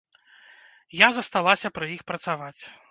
Я 1.05 1.11
засталася 1.19 1.73
пры 1.79 1.95
іх 1.99 2.07
працаваць. 2.13 2.59